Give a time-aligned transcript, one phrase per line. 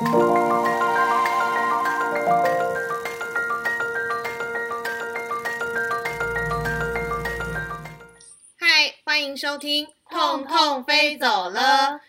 [0.00, 0.06] 嗨，
[9.04, 11.60] 欢迎收听《痛痛飞走了》，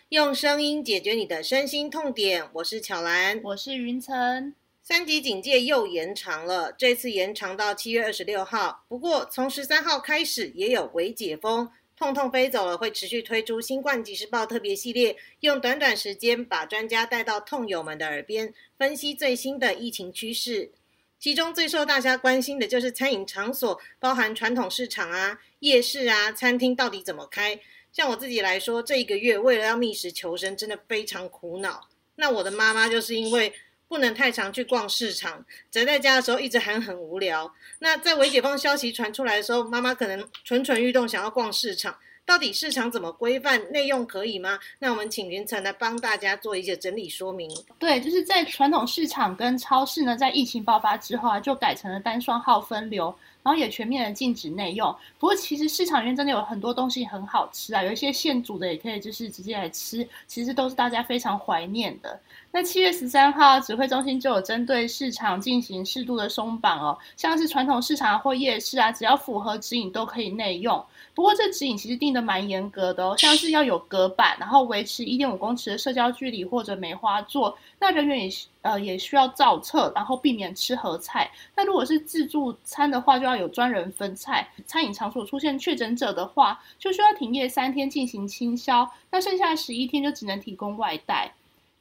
[0.08, 2.48] 用声音解决你的身心痛点。
[2.54, 4.54] 我是巧兰，我是云晨。
[4.82, 8.84] 三级警戒又延长了，这次延长到七月二十六号。
[8.88, 11.70] 不过从十三号开始也有微解封，
[12.02, 20.72] 痛痛飞走了会持续推出新冠即时报特别系列，用短短时间把专家带到痛友们的耳边，分析最新的疫情趋势。
[21.20, 27.60] 其中最受大家关心的就是餐饮场所，包含传统市场啊、夜市啊、餐厅到底怎么开？
[27.92, 31.88] 像我自己来说，这一个月为了要觅食求生，真的非常苦恼。
[32.16, 33.52] 那我的妈妈就是因为。
[33.92, 37.52] 不能太常去逛市场，宅在家的时候一直喊很无聊。
[37.78, 41.94] 那在微解放消息传出来的时候，妈妈可能蠢蠢欲动，想要逛市场。
[42.24, 43.70] 到底市场怎么规范？
[43.70, 44.58] 内用可以吗？
[44.78, 47.50] 那我们请云晨来帮大家做一些整理说明。
[47.78, 53.14] 对，就是在传统市场跟超市呢，在疫情爆发之后啊，就改成了单双号分流。
[53.42, 62.18] 然后也全面的禁止内用，不过其实市场里面真的有很多东西很好吃啊，有一些现煮的也可以，就是直接来吃，其实都是大家非常怀念的。
[62.52, 70.84] 那七月十三号，指挥中心就有针对市场进行适度的松绑哦，像是传统市场或夜市啊，只要符合指引都可以内用。
[71.14, 77.56] 不过这指引其实定的蛮严格的哦，像是要有隔板，然后维持一点五公尺的社交距离或者梅花座。
[77.80, 78.30] 那人员也
[78.62, 81.30] 呃也需要照册，然后避免吃合菜。
[81.54, 84.48] 那如果是自助餐的话，就要有专人分菜。
[84.66, 88.90] 餐饮场所出现确诊者的话，就需要停业三天进行清消。
[89.10, 91.32] 那剩下十一天就只能提供外带。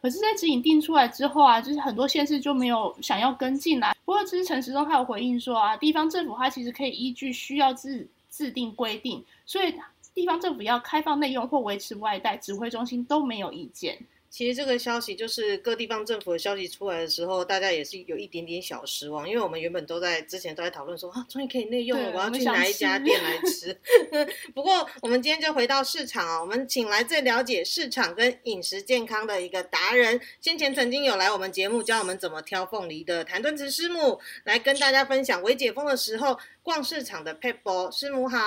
[0.02, 3.96] 可是，在指引定出来之后啊，就是很多县市就没有想要跟进来。
[4.04, 8.08] 不过，其实陈时中还有回应说啊，地方政府它其实可以依据需要自。
[8.32, 9.76] 制定规定，所以
[10.14, 13.98] 地方政府要开放内用或维持外带，指挥中心都没有意见。
[14.32, 23.78] 其实这个消息就是各地方政府的消息出来的时候，大家也是有一点点小失望，因为我们原本都在之前都在讨论说啊，终于可以内用了，我要去哪一家店来吃。
[24.56, 38.40] 不过我们今天就回到市场啊，我们请来最了解市场跟饮食健康的一个达人，先前曾经有来我们节目教我们怎么挑凤梨的谭敦慈师母，来跟大家分享微解封的时候逛市场的 pebble 师母好，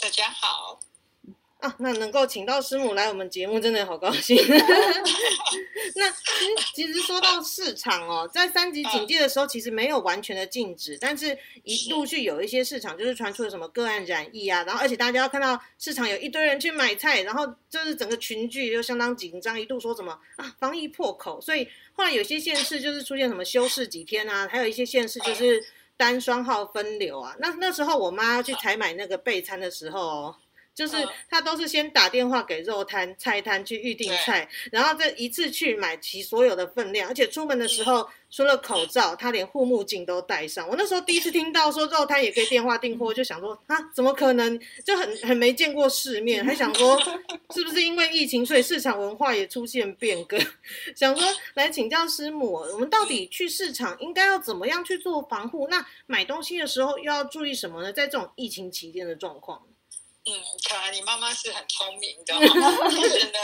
[0.00, 0.80] 大家好。
[1.62, 4.36] 啊，那能够请到师母来我们节目，真的好高兴。
[5.94, 6.10] 那
[6.74, 25.64] 其实说到市场哦，在三级警戒的时候，其实没有完全的禁止，但是一陆续有一些市场就是传出了什么个案染疫啊，然后而且大家要看到市场有一堆人去买菜，然后就是整个群聚又相当紧张，一度说什么啊防疫破口，所以后来有些县市就是出现什么休市几天啊，还有一些县市就是
[25.96, 27.36] 单双号分流啊。
[27.38, 30.34] 那那时候我妈去采买那个备餐的时候。
[30.74, 30.96] 就是
[31.28, 40.66] 他都是先打电话给肉摊、菜摊去预定菜，然后再一次去买齐所有的分量，而且出门的时候除了口罩，他连护目镜都戴上。
[40.68, 44.58] 我那时候第一次听到说肉摊也可以电话订货，就想说啊，怎么可能？
[44.84, 46.98] 就很很没见过世面，还想说
[47.54, 50.38] 是不是因为疫情，所以市场文化也出现变革？
[50.96, 55.68] 想说来请教师母，我们到底去市场应该要怎么样去做防护？
[55.68, 57.92] 那买东西的时候又要注意什么呢？
[57.92, 59.60] 在这种疫情期间的状况。
[60.24, 60.32] 嗯，
[60.68, 62.32] 可能你妈妈是很聪明的。
[62.90, 63.38] 其实呢，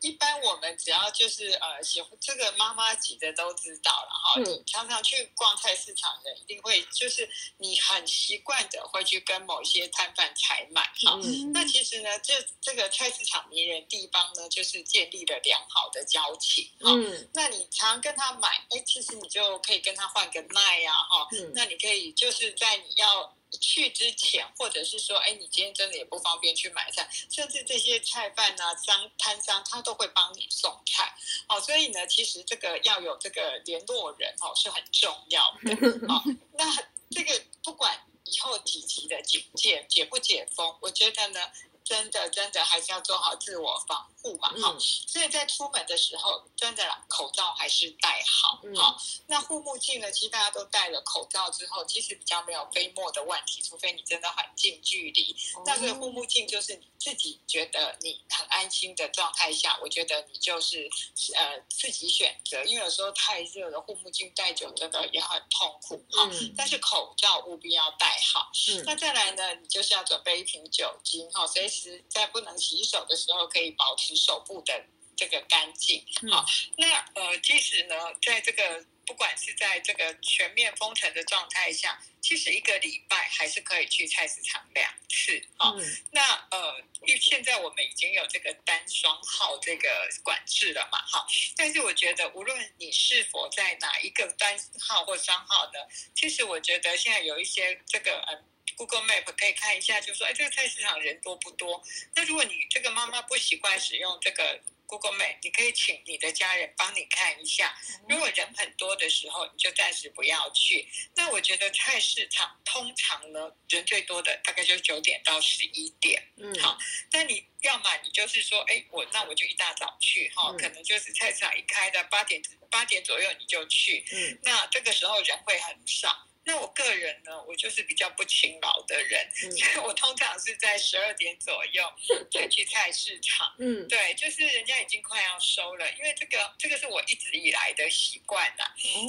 [0.00, 4.40] 一般我们只要就是呃，喜欢这个妈妈级的都知道了哈。
[4.40, 11.18] 你常常去逛菜市场的，一定会就是你很习惯的会去跟某些摊贩采买哈。
[11.52, 16.90] 那其实呢，这这个菜市场迷人地方呢，就是建立了良好的交情哈。
[17.34, 21.28] 那你常跟他买，哎，其实你就可以跟他换个卖呀哈。
[21.52, 23.36] 那你可以就是在你要。
[23.58, 31.14] 去之前，或者是说，哎，你今天真的也不方便去买菜，甚至这些菜贩啊、商摊商，他都会帮你送菜。
[31.48, 35.72] 哦，所以呢，其实这个要有这个联络人哦，是很重要的。
[36.12, 36.22] 哦，
[36.52, 36.74] 那
[37.10, 41.40] 这个不管以后几级的警戒解不解封，我觉得呢。
[41.84, 44.74] 真的，真的还是要做好自我防护嘛，哈。
[44.78, 48.96] 所以在出门的时候，真的口罩还是戴好，哈。
[49.26, 50.10] 那护目镜呢？
[50.10, 55.36] 其实大家都戴了口罩之后，其实比较没有飞沫的问题，除非你真的很近距离。
[55.66, 60.88] 那个护目镜就是你自己觉得你很安心的状态下，我觉得你就是
[61.34, 66.30] 呃自己选择，因为有时候太热了，护目镜戴久真的也很痛苦，哈。
[66.56, 68.50] 但是口罩务必要戴好。
[68.86, 74.84] 那再来呢，你就是要准备一瓶酒精，哈，随时在不能洗手的时候，可以保持手部的
[75.16, 76.04] 这个干净。
[76.30, 85.42] 好，那呃，即使呢，在这个不管是在这个全面封城的状态下，其实一个礼拜还是可以去菜市场两次。
[85.56, 85.74] 好，
[86.10, 91.26] 那呃，因为现在我们已经有这个单双号这个管制了嘛，哈。
[91.56, 95.78] 但是我觉得，无论你是否在哪一个单号或双号呢，
[96.14, 98.44] 其实我觉得现在有一些这个嗯。
[98.76, 101.82] Google Map 可以看一下，就说，哎，这个菜市场人多不多？
[102.14, 107.76] 那如果你这个妈妈不习惯使用这个 Google Map，你可以请你的家人帮你看一下。
[108.08, 110.88] 如果人很多的时候，你就暂时不要去。
[111.14, 116.22] 那我觉得菜市场通常呢，人最多的大概就九点到十一点。
[116.36, 116.76] 嗯，好。
[117.12, 124.04] 那你要么你就是说，哎，我那我就一大早去哈，可能就是菜市场一开的八点八点左右你就去。
[124.12, 126.26] 嗯，那这个时候人会很少。
[126.46, 131.82] 那我个人呢，我就是比较不勤劳的人， 所以我通常是在十二点左右
[132.30, 133.54] 才去菜市场。
[133.58, 138.64] 嗯，对，就是人家已经快要收了，因为这个这个是我一直以来的习惯呐。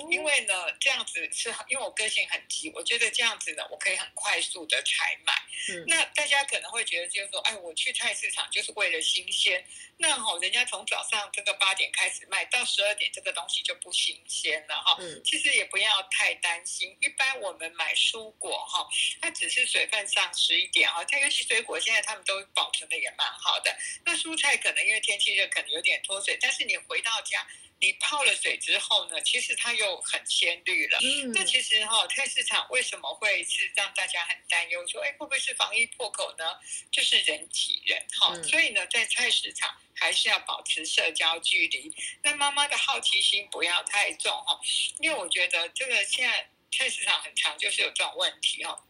[0.09, 5.33] 因为呢，这样子是因为我个性很急，我觉得这样子呢，我可以很快速的采买。
[5.69, 9.65] 嗯，那大家可能会觉得就是说，哎，我去菜市场就是为了新鲜。
[9.97, 14.95] 那好，人家从早上这个八点开始卖，到十二点这个东西就不新鲜了哈。
[14.99, 17.24] 嗯，其实也不要太担心，一般。
[17.35, 18.87] 我们买蔬果哈，
[19.21, 21.03] 它只是水分丧失一点哈。
[21.05, 23.75] 它尤其水果现在他们都保存的也蛮好的。
[24.05, 26.37] 那蔬菜可能因为天气热，可能有点脱水。
[26.41, 27.47] 但是你回到家，
[27.79, 30.99] 你泡了水之后呢，其实它又很鲜绿了。
[31.01, 31.31] 嗯。
[31.33, 34.85] 那其实哈，菜市场为什么会是让大家很担忧？
[34.87, 36.45] 说哎，会不会是防疫破口呢？
[36.91, 38.33] 就是人挤人哈。
[38.43, 41.93] 所以呢，在菜市场还是要保持社交距离。
[42.23, 44.59] 那妈妈的好奇心不要太重哈，
[44.99, 46.49] 因为我觉得这个现在。
[46.71, 48.83] 菜市场很长，就是有这种问题哦，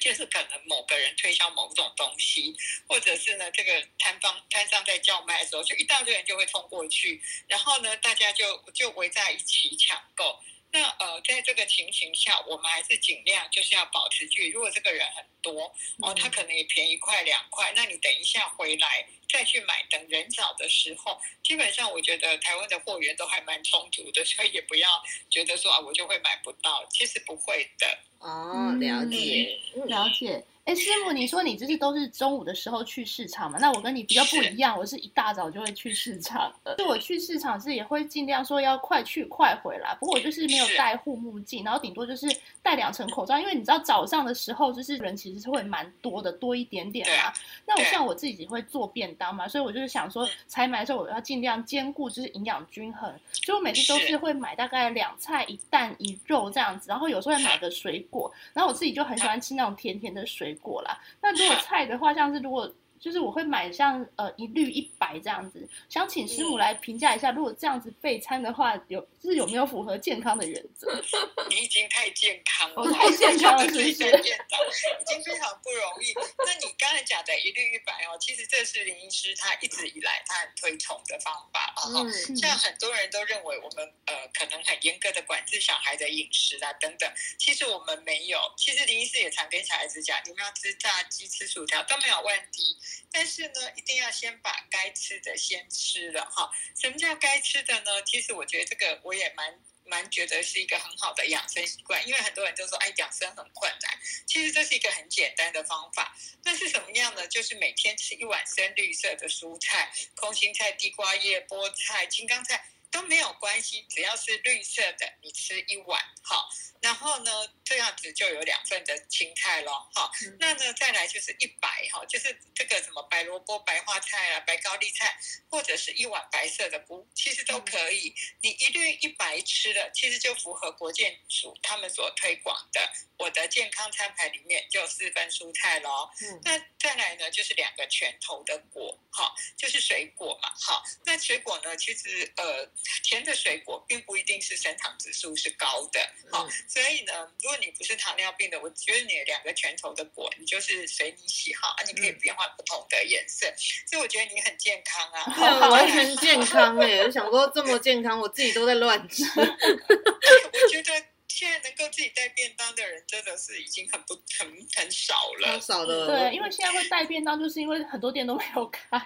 [0.00, 2.56] 就是可能某个人推销某种东西，
[2.88, 10.40] 或者是呢，这个摊方摊上在叫卖的时候，就一大堆人就会冲过去，然后呢，大家就就围在一起抢购。
[10.72, 14.48] 那呃，在这个情形下，我们还是尽量就是要保持距离。
[14.48, 27.98] 如果这个人很多哦，他可能也便宜一块两块，那你等一下回来再去买，等人少的时候，基本上我觉得台湾的货源都还蛮充足的，所以也不要觉得说啊，我就会买不到，其实不会的。
[28.22, 30.44] 哦，了解，了解。
[30.64, 33.58] 哎，师母，你说你这是都是中午的时候去市场嘛？
[33.60, 36.76] 那我跟你比较不一样，我是一大早就会去市场的。
[36.76, 42.28] 就我去市场是也会尽量说要快去快回来，不过我就是没有戴护目镜，然后顶多就是
[42.62, 47.32] 戴两层口罩，因为你知道早上的时候就是人其实是会蛮多的，多一点点嘛。
[47.66, 60.54] 那我像我自己会做便当嘛，所以我就是想说采买的时候我要尽量兼顾就是营养均衡，所以我每次都是会买大概两菜一蛋一肉这样子，然后有时候会买个水果，然后我自己就很喜欢吃那种甜甜的水。
[60.62, 62.70] 果啦，那如果 菜的话，像是如果。
[63.02, 70.86] 就是我会买像呃一律一百这样子，想请师母来评价一下，如果这样子备餐的话，有就是有没有符合健康的原则？
[71.50, 73.82] 你已经太健康了，太健康了， 是是？
[73.82, 76.14] 已经非常不容易。
[76.46, 81.82] 那你刚才讲的一律一百哦，其实这是林医师他一直以来他很推崇的方法啊。
[81.96, 82.36] 嗯。
[82.36, 88.38] 像很多人都认为我们呃可能很严格的管制小孩的饮食啊等等，其实我们没有。
[88.56, 92.76] 其实林医师也常跟小孩子讲，你们要吃炸鸡、吃薯条都没有问题。
[93.10, 96.50] 但是呢，一定要先把该吃的先吃了哈。
[96.80, 98.02] 什么叫该吃的呢？
[98.04, 106.16] 其实我觉得这个我也蛮蛮觉得是一个很好的养生习惯，因为很多人都说哎养生很困难，其实这是一个很简单的方法。
[106.44, 107.26] 那是什么样呢？
[107.28, 116.48] 就是每天吃一碗深绿色的蔬菜，空心菜、地瓜叶、菠菜、青冈菜都没有关系，只要是绿色的，你吃一碗好。
[116.80, 117.30] 然后呢，
[117.64, 119.88] 这样子就有两份的青菜咯。
[119.94, 120.10] 哈。
[120.38, 125.16] 那呢，再来就是一百哈，就是这个什么白萝卜、白花菜啊、白高丽菜，
[125.48, 128.14] 或者是一碗白色的菇，其实都可以。
[128.40, 132.92] 你一律一白吃的，其实就符合国健署他们所推广的。
[133.18, 136.10] 我的健康餐牌里面就四份蔬菜咯。
[136.20, 136.40] 嗯。
[136.42, 140.52] 那再来呢，就是两个拳头的果，哈，就是水果嘛。
[140.60, 142.68] 好，那水果呢，其实呃，
[143.02, 146.48] 甜的水果并不一定是升糖指数是高的，好。
[146.68, 153.46] 所以呢，如果你不是糖尿病的，我觉得你两个拳头的果，你就是随你喜好啊，你可以变换不同的颜色。
[153.86, 156.98] 所以我觉得你很健康啊， 完全 健康哎！
[157.02, 159.22] 我想说这么健康，我自己都在乱吃。
[159.32, 166.06] 我觉得现在能够自己带便当的人，真的是已经很不很很少了，少的。
[166.06, 168.98] 对，因为现在会带便当，就是因为很多店都没有开。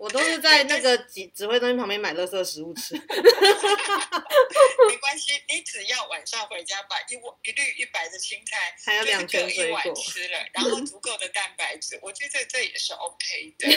[0.00, 2.94] 我都是在那个指指挥中心旁边买垃圾食物吃。
[4.88, 13.68] 没关系，你只要晚上回家把一碗一绿一白的青菜， 还有两全水果吃了，然后足够的蛋白质，我觉得这也是 OK 的。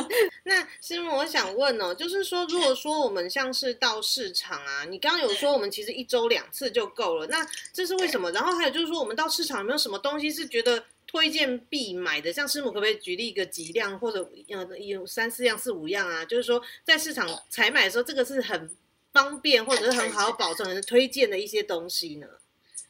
[0.44, 8.32] 那师母，我想问哦，就是说，如果说我们像是到市场啊，你刚刚有说我们其实一周两次就够了，那这是为什么？
[8.32, 10.82] 然后还有就是说，我们到市场有没有什么东西是觉得？
[11.16, 16.22] 推荐必买的，像师母可不可以举例一个几样，或者呃有三四样、四五样啊？
[16.26, 18.76] 就是说在市场采买的时候，这个是很
[19.14, 22.26] 方便或者是很好保存、很推荐的一些东西呢？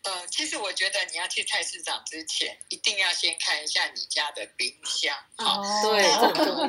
[0.02, 5.16] 呃，其实我觉得你要去菜市场之前，一定要先看一下你家的冰箱。
[5.38, 6.02] 哦，对，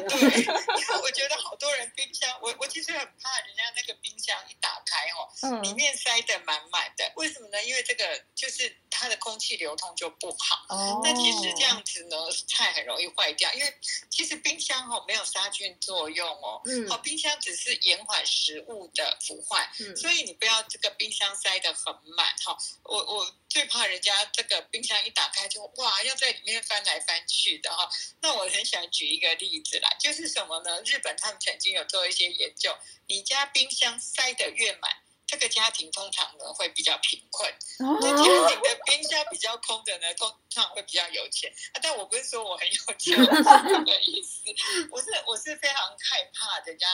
[0.09, 7.11] 对，因为我觉得好多人冰箱，我我其实很怕人家那个冰箱一打开哦，里面塞得满满的。
[7.15, 7.63] 为什么呢？
[7.63, 10.65] 因为这个就是它的空气流通就不好。
[10.69, 13.53] 哦，那其实这样子呢，菜很容易坏掉。
[13.53, 13.73] 因为
[14.09, 19.71] 其实冰箱哦没有杀菌作用哦，嗯，好，冰箱只是延缓食物的腐坏。
[19.79, 22.57] 嗯，所以你不要这个冰箱塞得很满哈。
[22.83, 23.35] 我我。
[23.49, 27.89] 最怕人家这个冰箱一打开就哇，要在里面翻来翻去的哈。
[28.21, 30.81] 那我很想举一个例子啦，就是什么呢？
[30.81, 32.75] 日本他们曾经有做一些研究，
[33.07, 34.91] 你家冰箱塞得越满，
[35.37, 41.53] 这个家庭通常呢会比较贫困；那家庭的冰箱比较空的呢，通常会比较有钱。
[41.73, 44.41] 啊，但我不是说我很有钱，这个意思。
[44.89, 46.87] 我是我是非常害怕人家，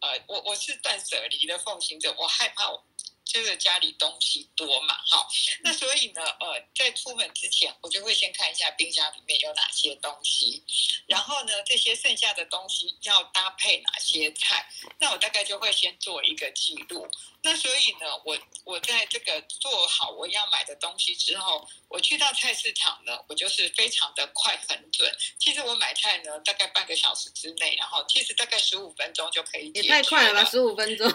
[0.00, 2.84] 呃，我我是断舍离的奉行者，我害怕我。
[3.28, 5.28] 就是家里东西多嘛，好，
[5.62, 10.64] 那所以呢，呃，在出门之前，我就会先看一下冰箱里面有哪些东西，
[11.06, 14.66] 然后呢，这些剩下的东西要搭配哪些菜，
[14.98, 17.06] 那我大概就会先做一个记录。
[17.48, 25.10] 那所以呢，我我在这个做好我要买的东西之后，我去到菜市场呢，我就是非常的快很准。
[25.38, 29.72] 其实我买菜呢，大概半个小时之内，然后其实大概十五分钟就可以。
[29.74, 31.10] 也太快了吧，十五分钟，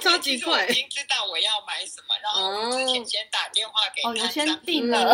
[0.00, 0.68] 超级快。
[0.68, 4.46] 已经知道我要买什么，然后之前先打电话给摊商，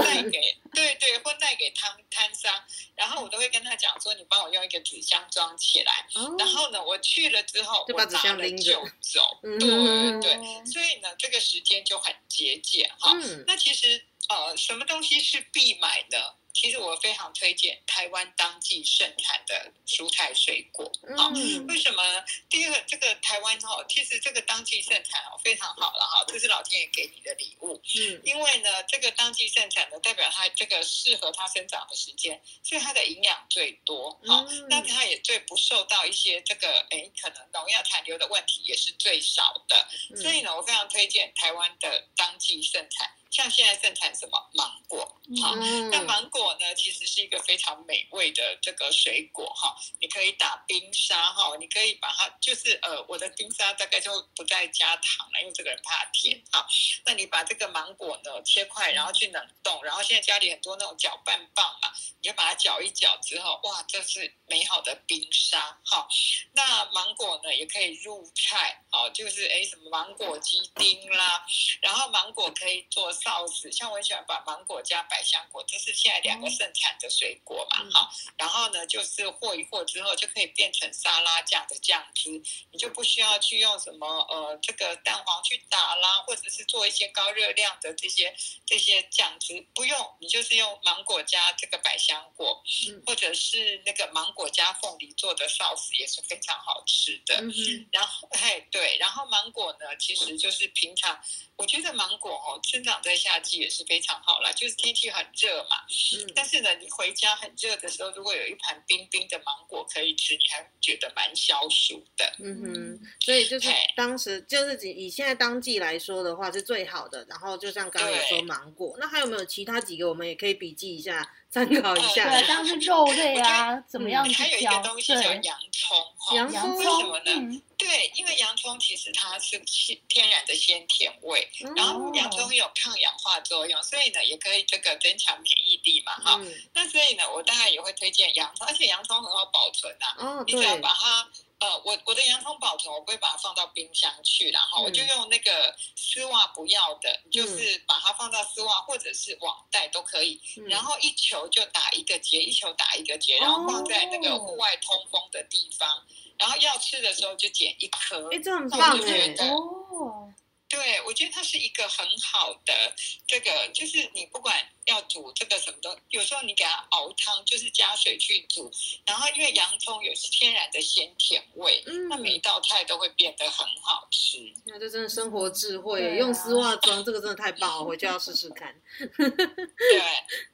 [0.02, 2.52] 带给对对，或带给摊摊商，
[2.94, 6.06] 然后我都会跟他讲说，你帮我用一个纸箱装起来，
[6.38, 10.20] 然后呢，我去了之后，我拿了就走，对。
[10.20, 13.12] 对，所以呢，这个时间就很节俭哈。
[13.46, 16.34] 那其实呃，什么东西是必买的？
[16.56, 21.28] 其实我非常推荐台湾当季盛产的蔬菜水果啊。
[21.68, 22.02] 为什么？
[22.48, 27.78] 第一个，这个台湾哈，其实这个当季盛产哦，非常好了哈，这是老天爷给你的礼物。
[27.98, 34.46] 嗯，因为呢，这个当季盛产的代表它这个适合它生长的时间，所以它的营养最多啊。
[34.70, 39.86] 那它也最不受到一些这个哎可能农药残留的问题也是最少的。
[40.16, 43.10] 所以呢，我非常推荐台湾的当季盛产。
[43.36, 45.04] 像现在盛产什么芒果，
[45.42, 45.54] 好，
[45.90, 49.76] 那芒果呢，其实是一个非常美味的这个水果哈。
[50.00, 56.66] 你可以打冰沙哈，你可以把它就是呃，我的冰沙大概就不再加糖了，因为这个人怕甜哈。
[57.04, 66.08] 那你把这个芒果呢切块，然后去冷冻，然后现在家里很多那种搅拌棒嘛，你就把它搅一搅之后，哇，这是美好的冰沙哈。
[66.54, 71.44] 那芒果呢也可以入菜，好，就是哎什么芒果鸡丁啦，
[71.82, 73.12] 然后芒果可以做。
[73.26, 78.10] 臊子，像我很喜欢把芒果加百香果，这是现在两个盛产的水果嘛，哈。
[78.36, 82.30] 然后呢，就是和一和之后，就可以变成沙拉酱的酱汁，
[82.70, 92.62] 你就不需要去用什么呃这个蛋黄去打啦，或者是做一些高热量的这些这些酱汁，不用，你就是用芒果加这个百香果，
[93.04, 97.40] 或者是那个芒果加凤梨做的臊子也是非常好吃的。
[97.40, 101.20] 嗯然后，嘿，对，然后芒果呢，其实就是平常。
[101.56, 105.76] 我觉得芒果哦，生长在夏季也是非常好啦，就是天气很热嘛。
[106.18, 106.32] 嗯。
[106.34, 112.24] 但是呢，你回家很热的时候，如果有一盘冰冰的芒果可以吃，你还觉得蛮消暑的。
[112.40, 113.00] 嗯哼。
[113.20, 117.24] 所以就是当时就是以现在当季来说的话是最好的。
[117.28, 122.28] 然后就像刚才说芒果，那还有没有其他几个我们也可以笔记一下，参考一下？
[122.30, 126.36] 对，像是肉类啊，怎么样去还有一个东西叫洋葱。
[126.36, 127.62] 洋葱为什么呢？
[127.86, 136.40] 对，因为洋葱其实它是天天然的鲜甜味，然后洋葱有抗氧化作用，所以呢也可以这个增强免疫力嘛，哈。
[136.74, 140.06] 那所以呢，我大概也会推荐洋葱，而且洋葱很好保存呐。
[140.18, 156.04] 哦，你只要把它，呃，我我的洋葱保存，我不会把它放到冰箱去，然后我就用那个丝袜不要的，就是把它放到丝袜或者是网袋都可以，然后一球就打一个结，一球打一个结，然后放在那个户外通风的地方。
[156.38, 159.34] 然后要吃的时候就捡一颗，哎，这很棒哎！
[159.48, 160.32] 哦，
[160.68, 162.94] 对，我觉得它是一个很好的
[163.26, 164.54] 这个，就是你不管
[164.86, 168.70] 要煮这个什么的，有时候你给它熬汤，就是加水去煮，
[169.04, 174.38] 然后因为洋葱有天然的鲜甜味，嗯，那每一道菜都会变得很好吃。
[174.64, 178.74] 那这真的生活智慧，用丝袜装这个真的太棒了， 回去要试试看。
[178.98, 180.02] 对，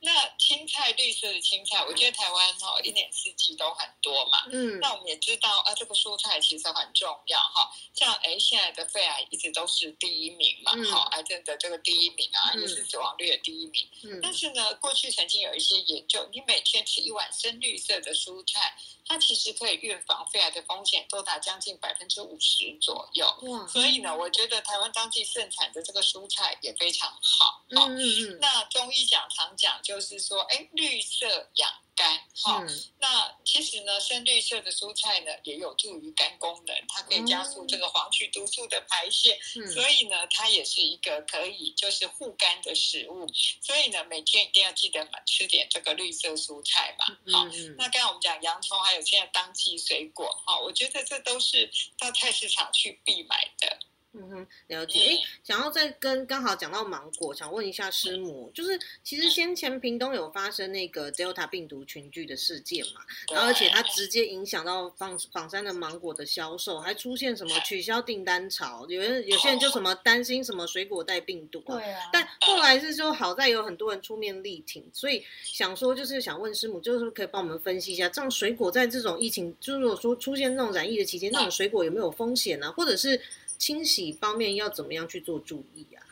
[0.00, 18.76] 那青菜绿色的青菜，我觉得台湾哈一年四季都很多嘛，嗯，那我们也知道啊，这个蔬菜其实很重要哈，像哎现在的肺癌一直都是第一名嘛，哈，癌症的这个第一名啊，也是死亡率的第一名，嗯，但是呢，过去曾经有一些研究，你每天吃一碗深绿色的蔬菜。
[19.04, 23.26] 它其实可以预防肺癌的风险多达将近百分之五十左右，
[23.68, 27.64] 所以呢，我觉得台湾当季盛产的这个蔬菜也非常好。
[27.70, 28.38] 嗯嗯嗯。
[28.40, 31.68] 那中医讲常讲就是说，哎，绿色养。
[31.94, 32.64] 肝哈，
[32.98, 39.38] 那其实呢，深绿色的蔬菜呢，也有助于肝功能，它可以加速这个黄曲毒素的排泄，
[39.72, 43.28] 所以呢，它也是一个可以就是护肝的食物。
[43.60, 47.06] 所以呢，每天一定要记得买吃点这个绿色蔬菜吧。
[47.30, 47.44] 好，
[47.76, 53.78] 那刚刚我们讲洋葱，还有现在当季水果，哈，我觉得这都是到菜市场去必买的。
[54.14, 55.00] 嗯哼，了解。
[55.00, 63.00] 哎，想要再跟刚好讲到芒果，想问一下师母，就是其实先前屏东有发生那个 Delta 病毒群聚的事件嘛，
[63.32, 72.00] 然后而且它直接影响到仿仿山的芒果的销售，还出现什么取消订单潮，有人有些人就什么担心什么水果带病毒，对啊。
[72.12, 82.70] 但后来是说好在有很多人出面力挺，所以想说就是想问师母，就是可以帮我们分析一下，这样水果在这种疫情，就是如果说出现这种染疫的期间，那种水果有没有风险呢？
[82.72, 83.18] 或者是？
[83.62, 86.02] 清洗方面要怎么样去做注意啊？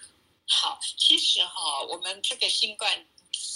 [0.47, 3.04] 好，其实哈，我们这个新冠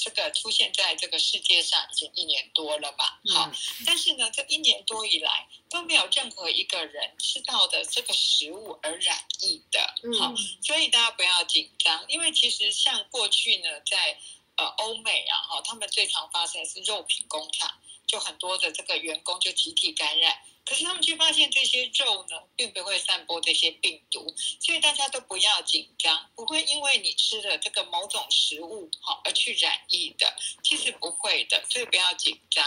[0.00, 3.04] 这个出现在这个世界上已经一年多了嘛？
[3.32, 3.52] 好，
[3.86, 9.94] 但是呢，这一年多以来都没有任何一个人吃到的这个食物而染疫的。
[10.18, 14.18] 好，所以大家不要紧张，因为其实像过去呢，在
[14.56, 17.72] 呃欧美啊，哈，他们最常发生的是肉品工厂，
[18.08, 20.36] 就很多的这个员工就集体感染。
[20.64, 32.64] 可是他们却发现这些肉呢，并不会散播这些病毒，所以大家都不要紧张，不会因为你吃了这个某种食物哈而去染疫的，其实不会的，所以不要紧张。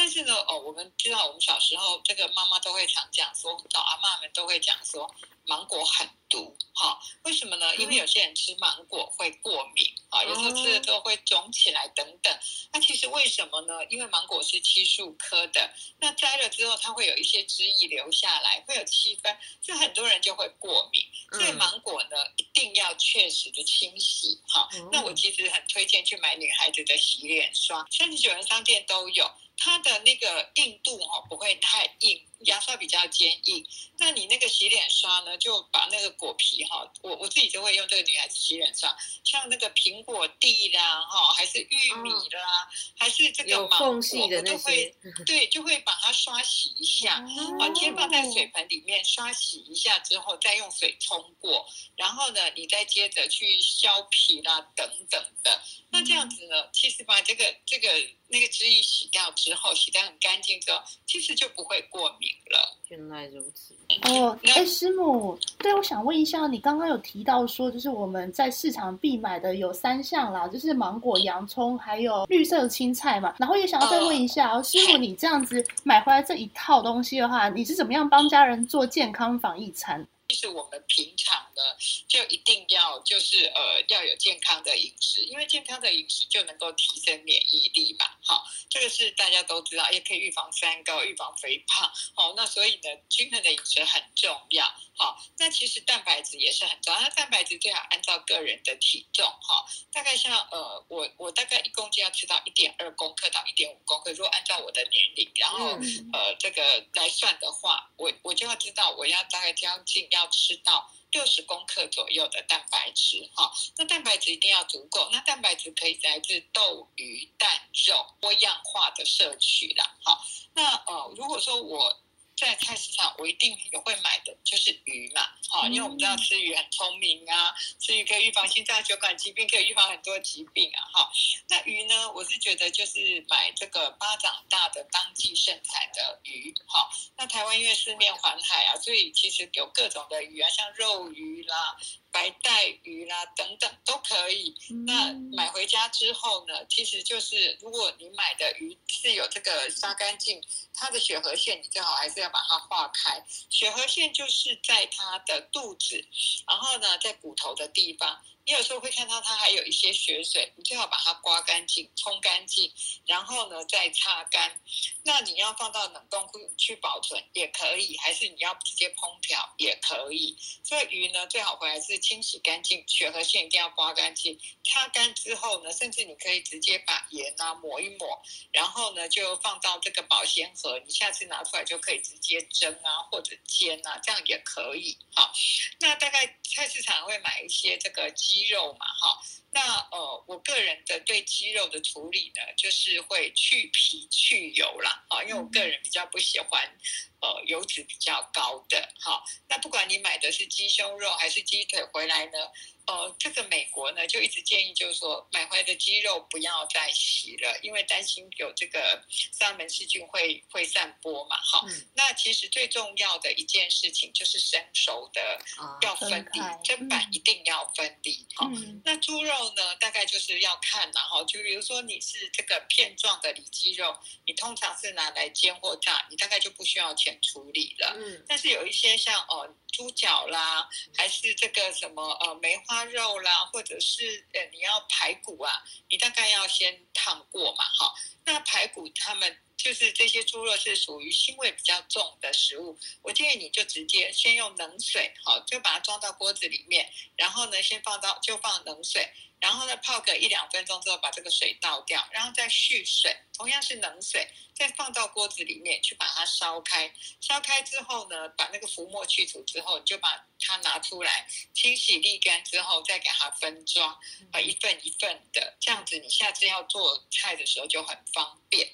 [0.00, 5.14] 但是呢，哦，我们知道我们小时候这个妈妈都会常讲说，老阿妈们都会讲说。
[5.46, 7.74] 芒果很毒，哈，为什么呢？
[7.76, 12.32] 因为有些人吃芒果会过敏，啊，有时候吃了之后会肿起来等等。
[12.70, 13.84] 那其实为什么呢？
[13.86, 21.02] 因为芒果是漆树科的，那摘了之后它会有一些汁液留下来，会有七分，所以很多人就会过敏。
[21.32, 24.68] 所以芒果呢，一定要确实的清洗，哈。
[24.92, 29.28] 那我其实很推荐去买女孩子的洗脸刷，三十九元商店都有。
[29.60, 33.66] 它的那个硬度哦不会太硬，牙刷比较坚硬。
[33.98, 44.94] 那你那个洗脸刷呢，就把那个果皮哈，我我自己就会用这个女孩子洗脸刷，像那个苹果蒂啦哈，还是玉米啦，还是这个芒果，我都会
[45.26, 47.14] 对，就会把它刷洗一下，
[47.60, 55.62] 啊，先放在水盆里面刷洗一下之后，再用水冲过，然后呢，你再接着去削皮啦等等的。
[55.92, 57.88] 那这样子呢，其实把这个这个
[58.28, 62.76] 那个汁液洗掉之后，洗得很干净之后，其实就不会过敏了。
[62.88, 63.72] 原来如此。
[64.08, 73.32] 哦，哎，师母，对，我想问一下，你刚刚有提到说，就是我们在市场必买的有三项啦，就是芒果、洋葱，还有绿色青菜嘛。
[73.38, 80.04] 然后也想要再问一下，师母，你这样子买回来这一套东西的话，你是怎么样帮家人做健康防疫餐？
[80.30, 88.06] 其实我们平常呢，就一定要就是呃要有健康的饮食，因为健康的饮食就能够提升免疫力嘛。
[88.22, 91.90] 好，这个是大家都知道，也可以预防三高、预防肥胖。
[92.14, 94.72] 好，那所以呢，均衡的饮食很重要。
[94.96, 97.00] 好，那其实蛋白质也是很重要。
[97.00, 104.12] 那蛋白质最好按照个人的体重，哈，大概像呃我我大概一公斤要吃到一点二公克到一点五公克。
[104.12, 105.70] 如果按照我的年龄，然后
[106.12, 110.19] 呃这个来算的话，我我就要知道我要大概将近要。
[110.20, 115.08] 要吃到六十公克左右的蛋白质，哈，那蛋白质一定要足够。
[115.10, 120.24] 那蛋白质可以来自豆、鱼、蛋、肉，多样化的摄取啦，好。
[120.54, 122.00] 那呃，如果说我。
[122.46, 131.12] 在菜市场，我一定也会买的，就是鱼嘛，哈，因为我们知道吃鱼很聪明啊，吃鱼可以预防心脏血管疾病，可以预防很多疾病啊，哈。
[131.48, 136.88] 那鱼呢，我是觉得就是买这个巴掌大的当季盛产的鱼，哈。
[137.16, 141.76] 那台湾因为四面环海啊，所以其实有各种的鱼啊，像肉鱼啦。
[142.12, 144.54] 白带鱼啦，等等都可以。
[144.86, 150.42] 那买回家之后呢，其实就是如果你买的鱼是有这个杀干净，
[150.74, 153.24] 它的血和线你最好还是要把它化开。
[153.48, 156.04] 血和线就是在它的肚子，
[156.46, 158.20] 然后呢在骨头的地方。
[158.50, 162.72] 你有时候会看到它还有一些血水，你最好把它刮干净、冲干净，
[163.06, 164.60] 然后呢再擦干。
[165.04, 170.36] 那你要放到冷冻库去保存也可以，还是你要直接烹调也可以。
[170.64, 174.36] 所以鱼呢，最好回来是清洗干净，血和线一定要刮干净。
[174.64, 184.98] 擦干之后呢，甚至你可以直接把盐啊抹一抹，然后呢就放到这个保鲜盒，你下次拿出来就可以直接蒸啊或者煎啊，这样也可以。
[185.14, 185.32] 好，
[185.78, 189.20] 那大概菜市场会买一些这个鸡肉嘛，哈。
[189.52, 196.72] 那呃，我个人的对鸡肉的处理呢，就是会去皮去油啦，啊，因为我个人比较不喜欢
[197.20, 199.24] 呃油脂比较高的，哈。
[199.48, 202.38] 那不管你买的是鸡胸肉还是鸡腿回来呢？
[202.86, 211.36] 呃，这个美国呢就一直建议，就是说买回来的鸡肉不要再洗了，因为担心有这个沙门氏菌会会散播嘛。
[211.40, 211.64] 好，
[211.94, 215.38] 那其实最重要的一件事情就是生熟的
[215.82, 218.26] 要分离，砧板一定要分离。
[218.34, 218.50] 好，
[218.84, 227.94] 那猪肉呢，大概就是要看然后就比如说你是这个片状的里脊肉，你通常是拿来煎或炸，你大概就不需要钱处理了。
[227.96, 232.80] 嗯，但是有一些像哦猪脚啦，还是这个什么呃梅花。
[232.90, 237.94] 肉啦，或者是呃，你要排骨啊，你大概要先烫过嘛，哈。
[238.32, 254.28] 那排骨他们就是这些猪肉是属于腥味比较重的食物，我建议你就直接先用冷水，好，就把它装到锅子里面，然后呢，先放到就放冷水，然后呢泡个一两分钟之后把这个水倒掉，然后再蓄水，同样是冷水。
[254.52, 263.98] 再放到锅子里面去把它烧开，烧开之后呢，把那个浮沫去除之后，你就把它拿出来清洗沥干之后，再给它分装，
[264.32, 268.68] 啊一份一份的，这样子你下次要做菜的时候就很方便。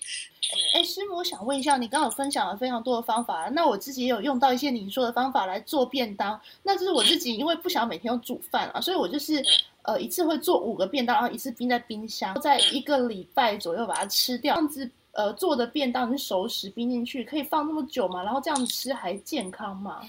[0.75, 6.41] 哎，师母，我想问一下，你刚好分享了非常多的方法，那我自己也有用到一些你说的方法来做便当。
[6.65, 9.41] 那这是我自己，因为不想每天要煮饭啊，所以我就是
[9.87, 14.90] 呃一次会做五个便当，然后一次冰在冰箱，在一个礼拜左右把它吃掉，这样子。
[15.12, 18.22] 呃，做的便当是熟食冰进去，可以放那么久吗？
[18.22, 20.03] 然后这样吃还健康吗？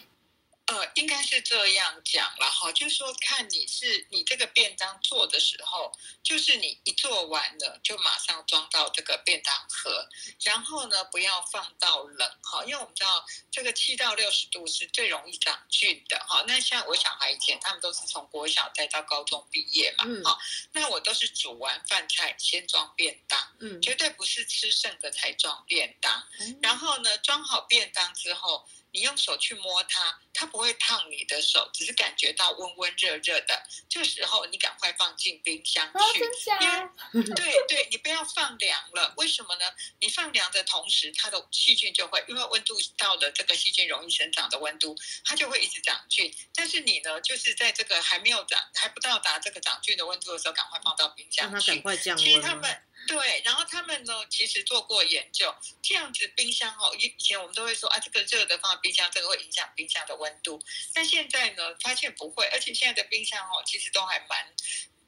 [0.67, 10.09] 呃，应该是这样讲了哈，就是说看你是你这个便当做的时候，就是你一做完了就马上装到这个便当盒，
[10.43, 16.43] 然后呢不要放到冷哈，因为我们知道这个七到六十度是最容易长菌的哈。
[16.45, 20.37] 那像我小孩以前他们都是从国小带到高中毕业嘛，哈，
[20.73, 26.27] 那我都是煮完饭菜先装便当，嗯，绝对不是吃剩的才装便当，
[26.61, 28.67] 然后呢装好便当之后。
[28.91, 33.63] 你用手去摸它，它不会烫你的手，只是感觉到温温热热的。
[33.89, 36.19] 这时候你赶快放进冰箱去，
[36.63, 39.13] 因为对对，你不要放凉了。
[39.17, 39.65] 为什么呢？
[39.99, 44.95] 你放凉的同时，它的细菌就会因为温度到了这个细菌容易生长的温度，
[45.25, 46.33] 它就会一直长菌。
[46.53, 52.86] 但是你呢，就是在这个还没有长、还不到达这个长菌的温度的时候，赶快放到冰箱去，赶快降温。
[53.07, 60.61] 对，然后他们呢，其实做过研究，这样子冰箱哦，以以前我们都会说啊，这个热的放冰箱，这个会影响冰箱的温度。
[60.93, 64.53] 但现在呢，发现不会，而且现在的冰箱哦，其实都还蛮，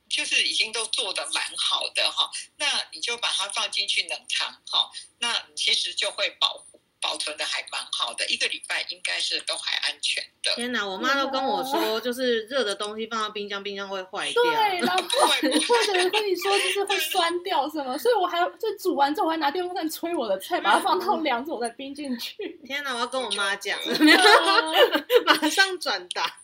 [0.10, 2.32] 就是已经都做的蛮好的哈。
[2.56, 6.79] 那你就把它放进去冷藏哈，那其实就会保护。
[7.02, 10.54] 保存的还蛮好的，一个礼拜应该是都还安全的。
[10.56, 14.44] 天哪，我妈都跟我说，就是热的东西放到冰箱，冰箱会坏掉。
[14.44, 22.60] 对，然后或者跟你说就是会酸掉什么， 所以我还就煮完之后，我还拿电风扇吹我的菜，把它放到凉之后再冰进去。
[22.66, 23.80] 天哪，我要跟我妈讲，
[25.26, 26.40] 马上转达。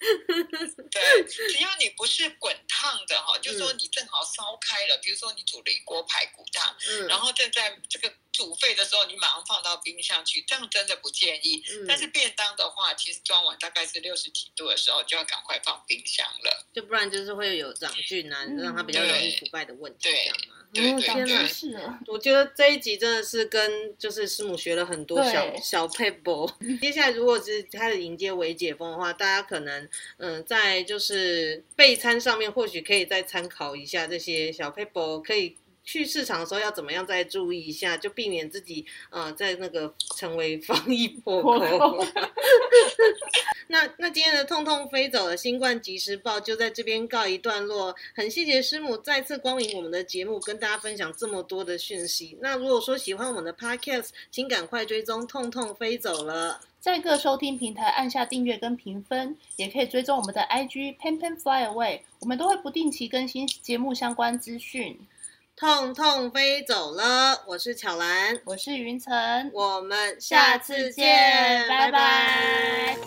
[0.91, 8.11] 对，只要你不是滚烫的哈，就说你正好烧开了，比如说你煮了一锅排骨汤，嗯然后正在这个。
[8.35, 11.63] 煮沸的时候，你马上放到冰箱去，这样真的不建议。
[11.87, 20.55] 但是便当的话，其实装完大概是六十几度的时候，就要赶快放冰箱了，就不然就是会有长菌啊，让它比较容易腐败的问题，这样吗？
[20.77, 21.77] 哦，天哪，是
[22.07, 26.53] 我觉得这一集真的是跟就是师母学了很多小小 paper。
[26.81, 35.57] 接下来如果是开始迎接微解封的话，大家可能嗯，在就是备餐上面或许可以再参考一下这些小 paper，可以。
[35.85, 42.05] 去市场的时候要怎么样再注意一下，就避免自己呃在那个成为防疫 破口。
[43.67, 47.95] 那那今天的痛痛飞走了新冠即时报就在这边告一段落。
[48.15, 52.37] 很谢谢师母再次光临我们的节目，跟大家分享这么多的讯息。
[52.41, 64.99] 那如果说喜欢我们的 Podcast，请赶快追踪痛痛飞走了，在各收听平台按下订阅跟评分，也可以追踪我们的 IG Pen Pen Fly Away，我们都会不定期更新节目相关资讯。
[65.57, 72.97] 痛痛飞走了，我是巧兰，我是云晨，我们下次见，拜拜。